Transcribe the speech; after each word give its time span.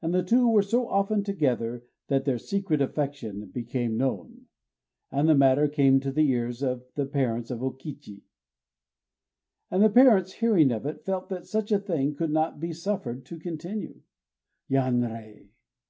And 0.00 0.14
the 0.14 0.22
two 0.22 0.48
were 0.48 0.62
so 0.62 0.88
often 0.88 1.22
together 1.22 1.84
that 2.06 2.24
their 2.24 2.38
secret 2.38 2.80
affection 2.80 3.48
became 3.50 3.98
known; 3.98 4.46
and 5.12 5.28
the 5.28 5.34
matter 5.34 5.68
came 5.68 6.00
to 6.00 6.10
the 6.10 6.26
ears 6.30 6.62
of 6.62 6.86
the 6.94 7.04
parents 7.04 7.50
of 7.50 7.62
O 7.62 7.72
Kichi; 7.72 8.22
and 9.70 9.82
the 9.82 9.90
parents, 9.90 10.32
hearing 10.32 10.72
of 10.72 10.86
it, 10.86 11.04
felt 11.04 11.28
that 11.28 11.44
such 11.44 11.70
a 11.70 11.78
thing 11.78 12.14
could 12.14 12.30
not 12.30 12.58
be 12.58 12.72
suffered 12.72 13.26
to 13.26 13.38
continue. 13.38 14.00
_Yanrei! 14.70 15.48